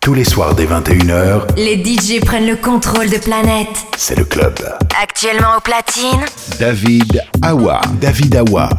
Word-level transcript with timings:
Tous 0.00 0.14
les 0.14 0.24
soirs 0.24 0.54
dès 0.54 0.64
21h, 0.64 1.54
les 1.56 1.76
DJ 1.76 2.24
prennent 2.24 2.46
le 2.46 2.56
contrôle 2.56 3.10
de 3.10 3.18
planète. 3.18 3.68
C'est 3.98 4.16
le 4.16 4.24
club. 4.24 4.54
Actuellement 5.00 5.56
au 5.58 5.60
platine, 5.60 6.24
David 6.58 7.22
Awa. 7.42 7.82
David 8.00 8.36
Awa. 8.36 8.70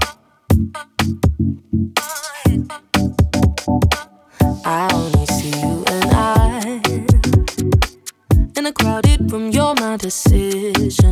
I 4.65 4.87
only 4.93 5.25
see 5.27 5.51
you 5.61 5.83
and 5.91 6.11
I 6.11 6.81
In 8.57 8.65
a 8.65 8.71
crowded 8.73 9.31
room, 9.31 9.51
you're 9.51 9.75
my 9.75 9.97
decision 9.97 11.11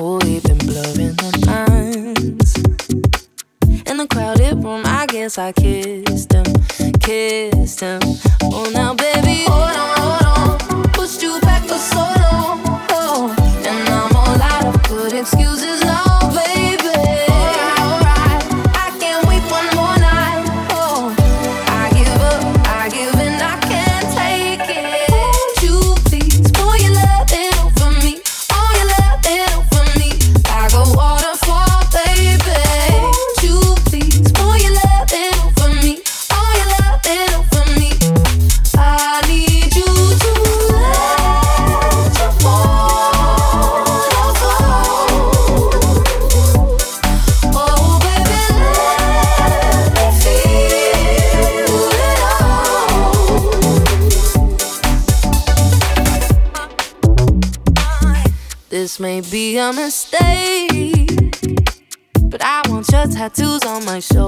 Oh, 0.00 0.18
we've 0.24 0.42
been 0.44 0.58
blurring 0.58 1.14
the 1.16 1.30
lines 1.46 2.54
In 3.86 4.00
a 4.00 4.06
crowded 4.06 4.62
room, 4.64 4.82
I 4.86 5.06
guess 5.06 5.36
I 5.38 5.52
kissed 5.52 6.32
him 6.32 6.44
Kissed 7.00 7.80
him 7.80 8.00
Mistake. 59.72 61.08
But 62.24 62.42
I 62.42 62.62
want 62.68 62.90
your 62.90 63.06
tattoos 63.06 63.64
on 63.64 63.84
my 63.84 64.00
shoulder. 64.00 64.21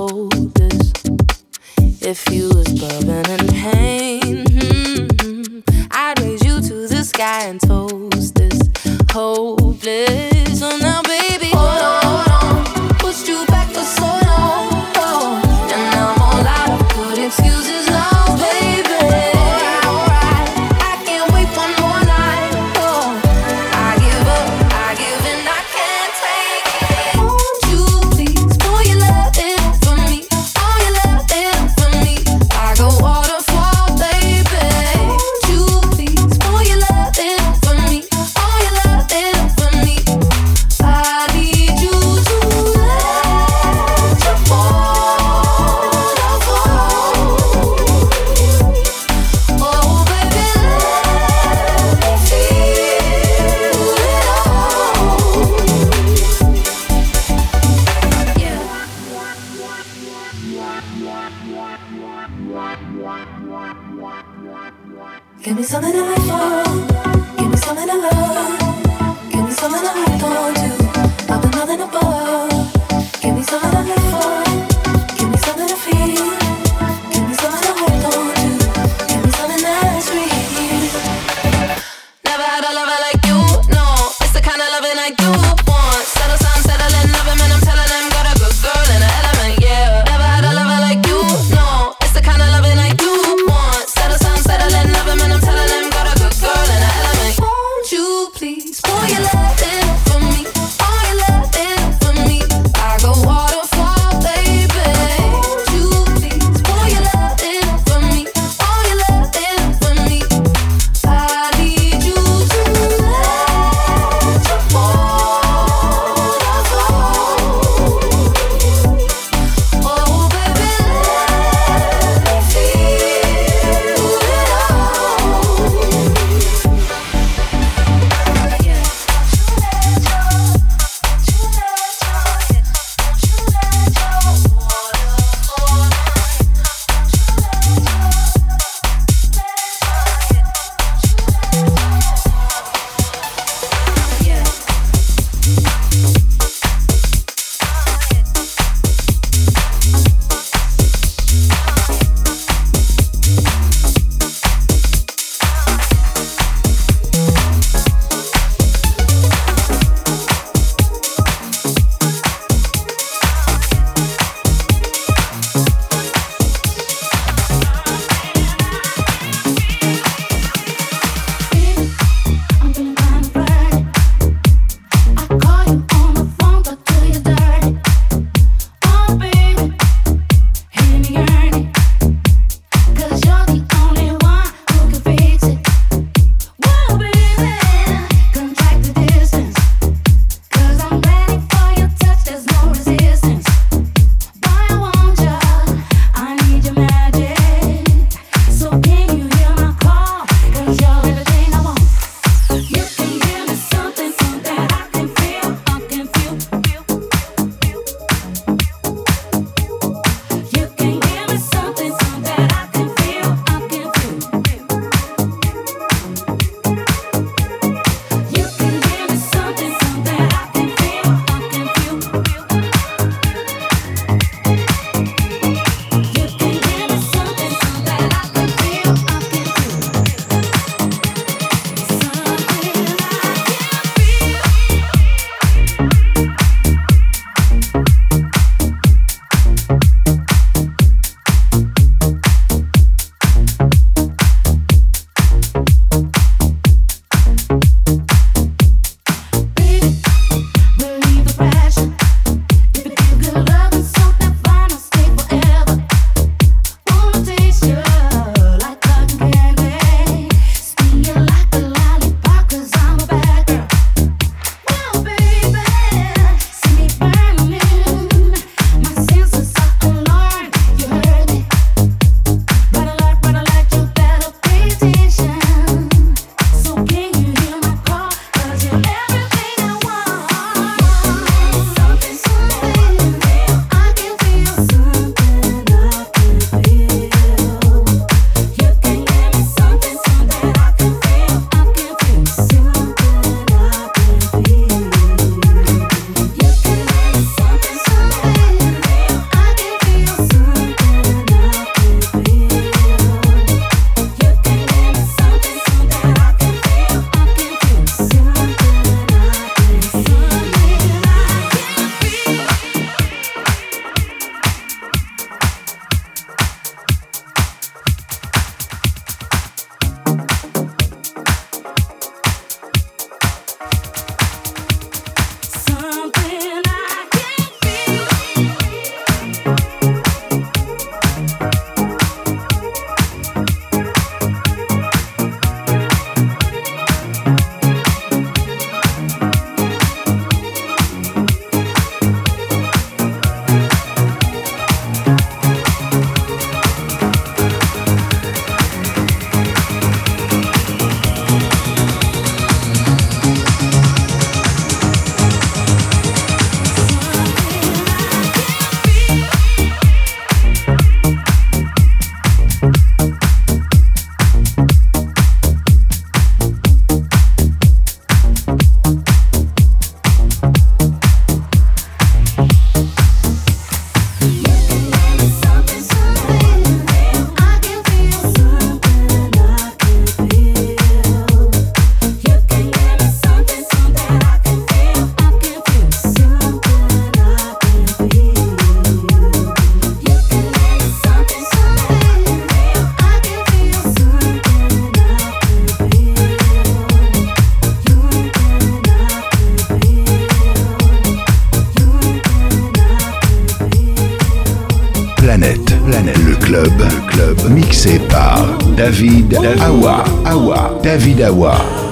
David 408.85 409.33
Awa. 409.65 410.05
Awa. 410.29 410.77
David 410.85 411.23
Awa. 411.25 411.84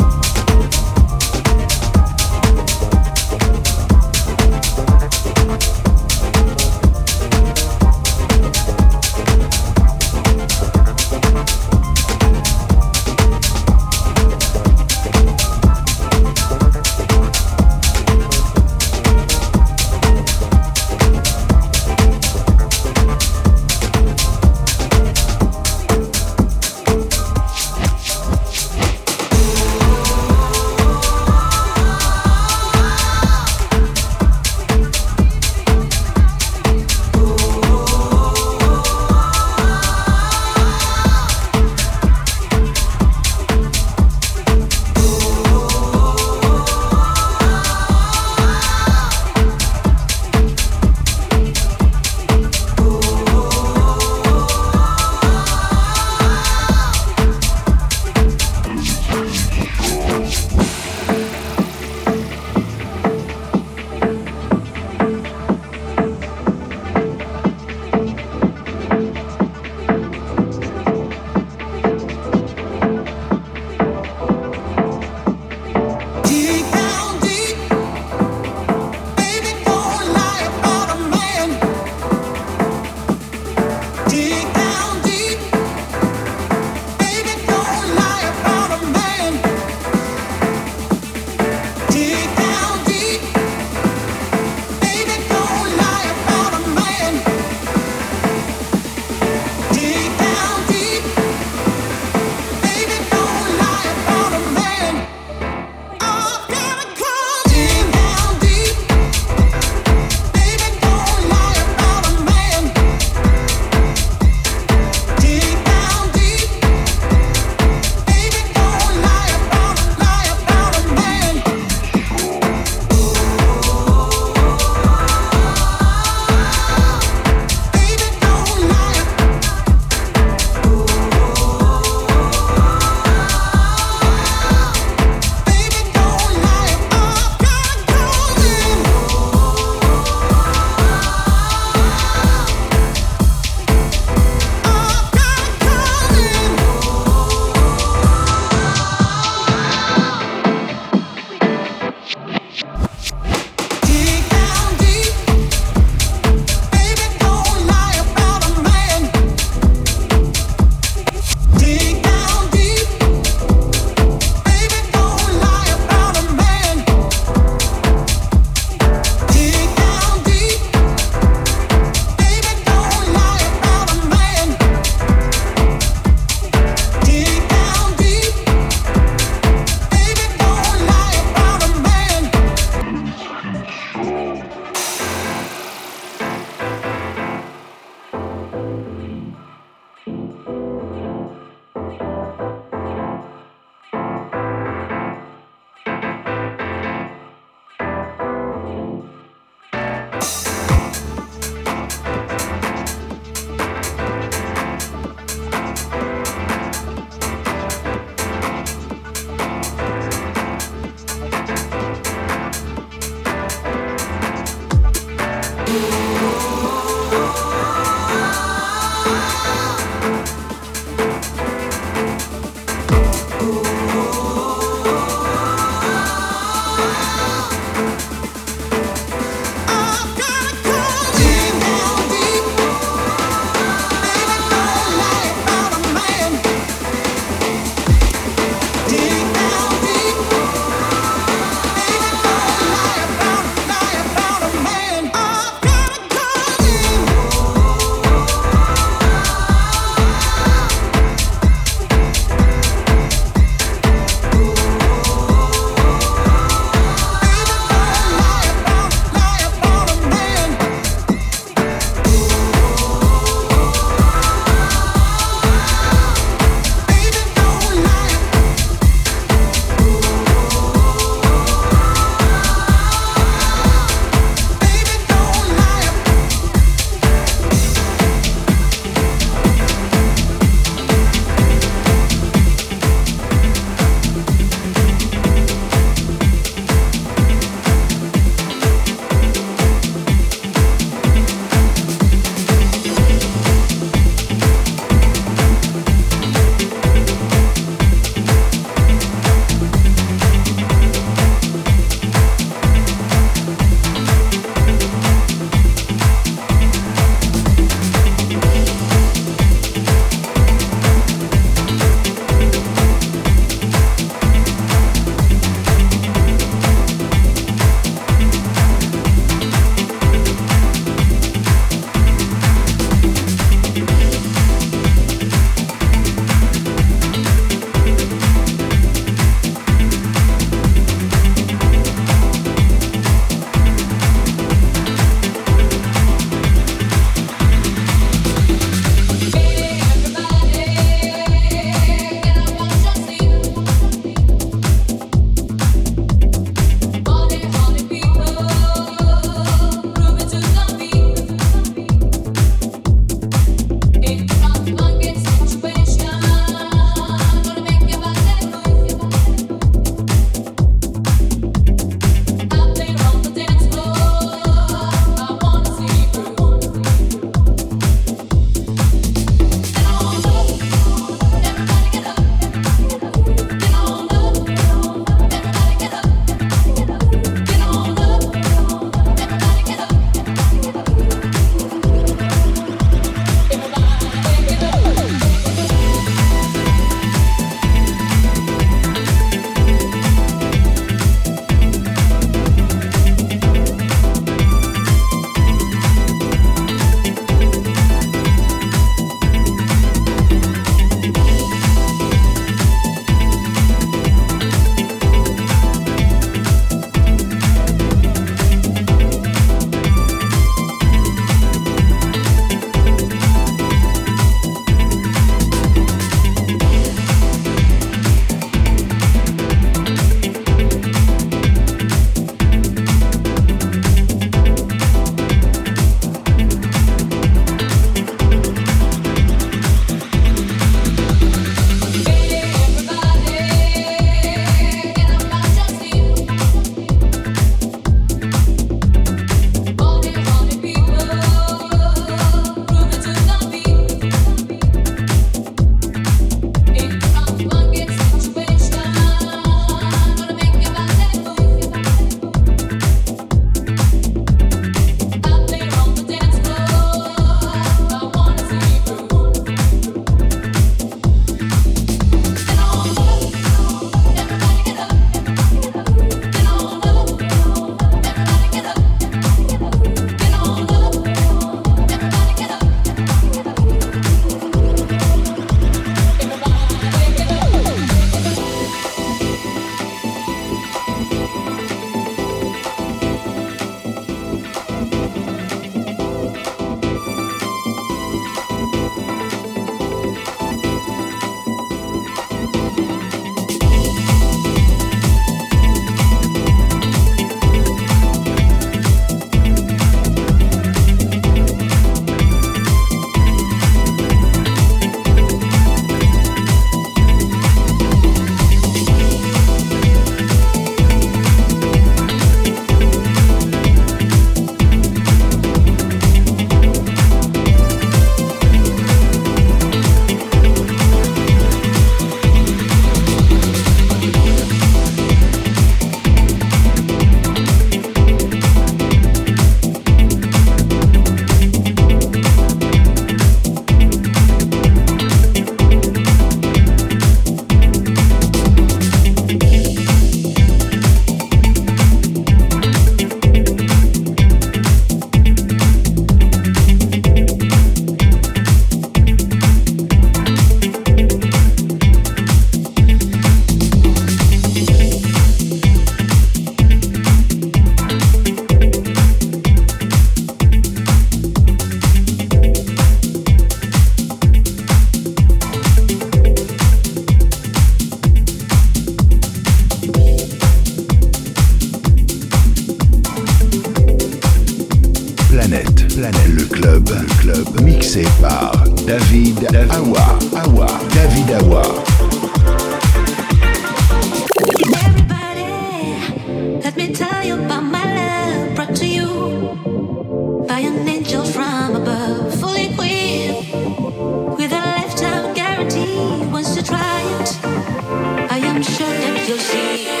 You'll 599.31 599.39
see. 599.39 600.00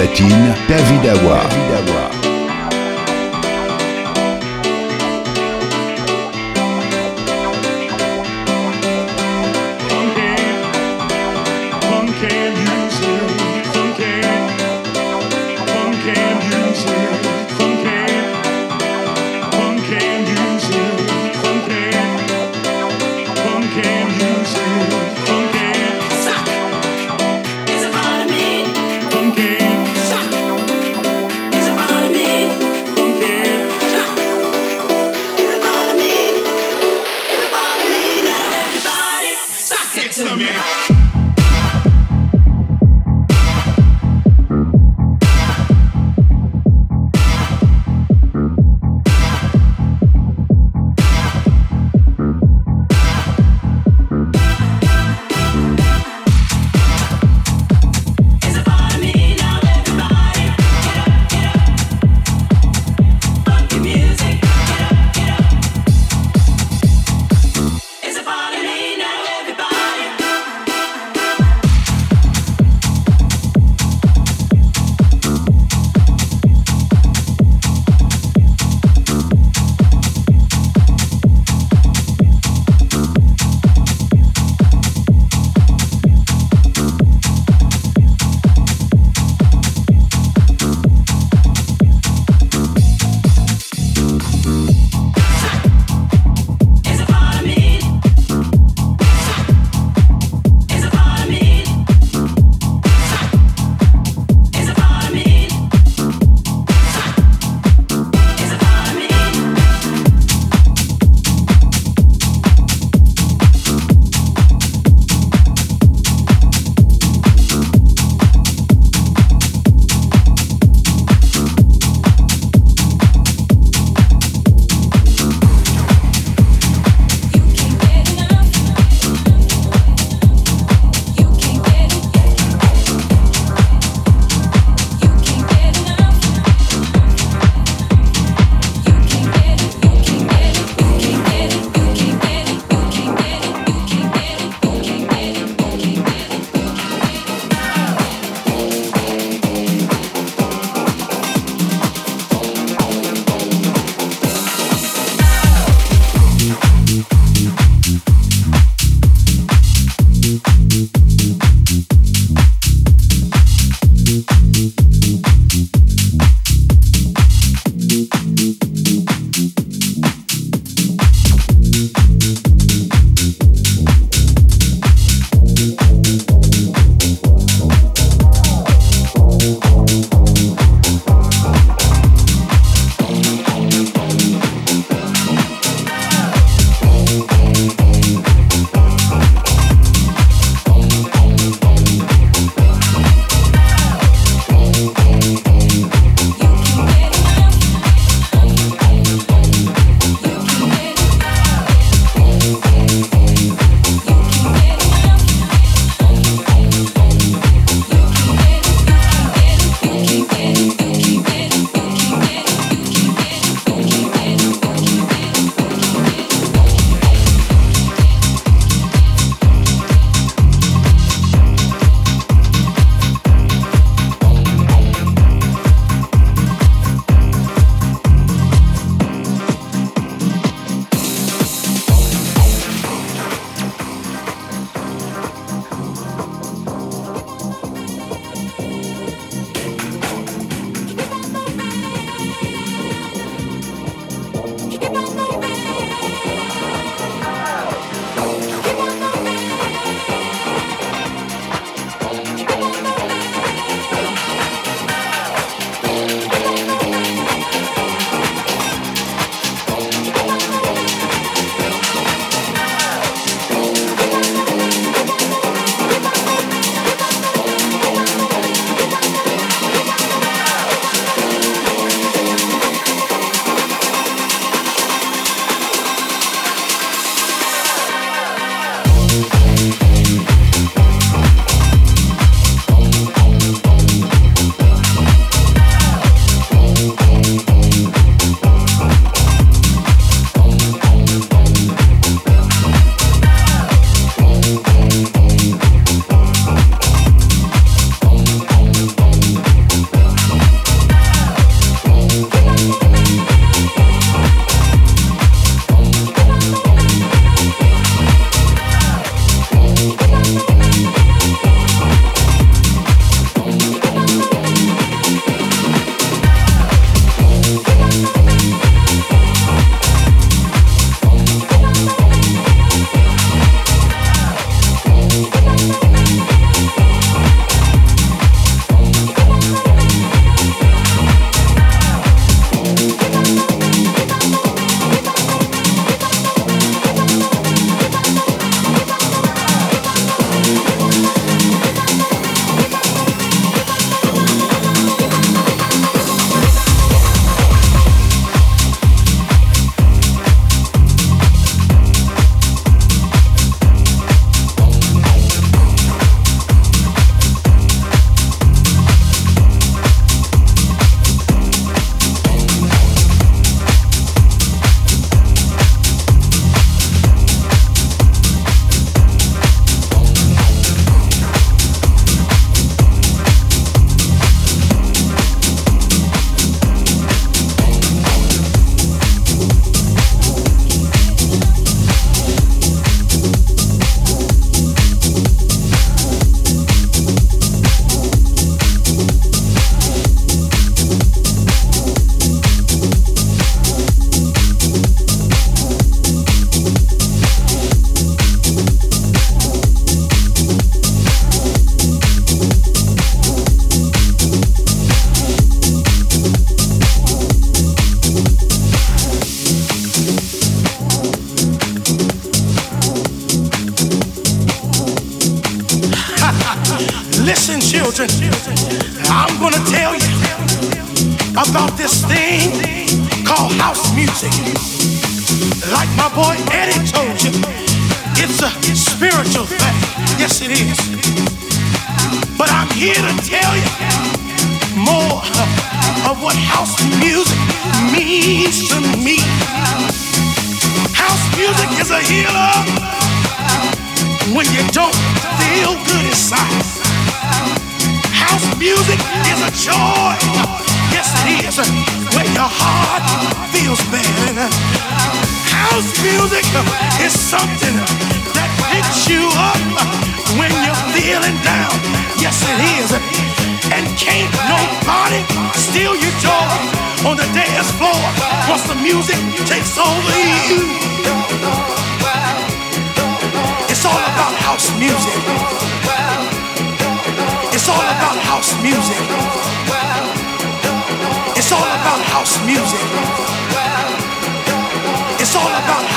Platine, 0.00 0.54
David 0.66 1.10
Awa. 1.10 1.49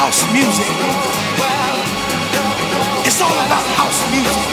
House 0.03 0.27
music. 0.33 0.67
It's 3.07 3.21
all 3.21 3.31
about 3.31 3.65
house 3.79 4.03
music. 4.11 4.43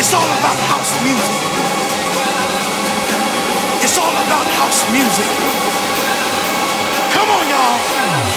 It's 0.00 0.14
all 0.14 0.30
about 0.38 0.58
house 0.72 0.94
music. 1.04 1.36
It's 3.84 3.98
all 3.98 4.16
about 4.24 4.46
house 4.60 4.82
music. 4.90 5.28
Come 7.12 7.28
on, 7.28 7.48
y'all. 7.52 8.32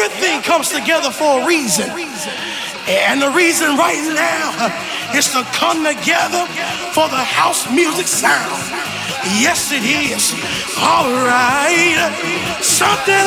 Everything 0.00 0.42
comes 0.42 0.70
together 0.70 1.10
for 1.10 1.42
a 1.42 1.46
reason. 1.46 1.90
And 2.88 3.20
the 3.20 3.30
reason 3.30 3.76
right 3.76 4.00
now 4.14 5.16
is 5.16 5.28
to 5.32 5.42
come 5.52 5.84
together 5.84 6.46
for 6.92 7.08
the 7.08 7.22
house 7.22 7.70
music 7.70 8.06
sound. 8.06 8.99
Yes, 9.20 9.68
it 9.68 9.84
is. 9.84 10.32
All 10.80 11.12
right. 11.12 12.08
Something 12.64 13.20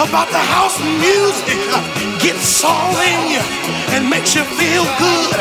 about 0.00 0.32
the 0.32 0.40
house 0.40 0.80
music 0.80 1.60
gets 2.24 2.64
all 2.64 2.96
in 3.04 3.36
you 3.36 3.44
and 3.92 4.08
makes 4.08 4.32
you 4.32 4.44
feel 4.56 4.88
good, 4.96 5.36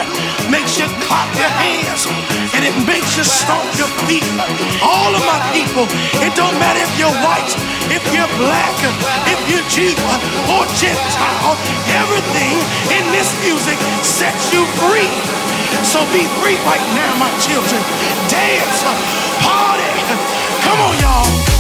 makes 0.52 0.76
you 0.76 0.88
clap 1.08 1.32
your 1.40 1.48
hands, 1.48 2.12
and 2.52 2.68
it 2.68 2.76
makes 2.84 3.16
you 3.16 3.24
stomp 3.24 3.64
your 3.80 3.88
feet. 4.04 4.28
All 4.84 5.16
of 5.16 5.24
my 5.24 5.40
people, 5.56 5.88
it 6.20 6.36
don't 6.36 6.56
matter 6.60 6.84
if 6.84 6.92
you're 7.00 7.16
white, 7.24 7.56
if 7.88 8.04
you're 8.12 8.32
black, 8.36 8.76
if 9.32 9.40
you're 9.48 9.64
Jew 9.72 9.96
or 10.52 10.68
Gentile, 10.76 11.56
everything 12.04 12.60
in 12.92 13.04
this 13.16 13.32
music 13.48 13.80
sets 14.04 14.52
you 14.52 14.68
free. 14.84 15.55
So 15.84 16.00
be 16.12 16.24
free 16.42 16.58
right 16.66 16.86
now, 16.96 17.16
my 17.18 17.32
children. 17.40 17.82
Dance, 18.30 18.84
party. 19.42 19.84
Come 20.64 20.80
on, 20.82 21.00
y'all. 21.00 21.56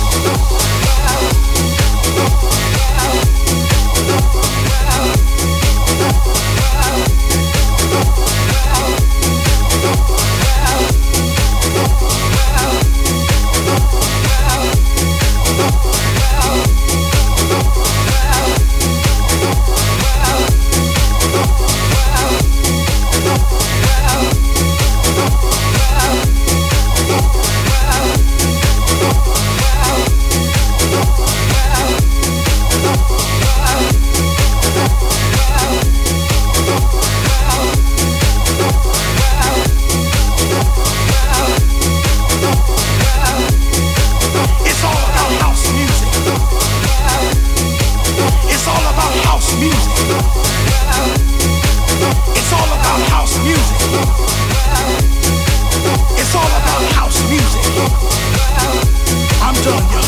It's 52.45 52.53
all 52.53 52.59
about 52.59 53.01
house 53.09 53.37
music. 53.43 53.75
It's 56.15 56.35
all 56.35 56.45
about 56.45 56.83
house 56.93 57.27
music. 57.27 57.63
I'm 59.41 59.55
done, 59.63 59.91
y'all. 59.91 60.04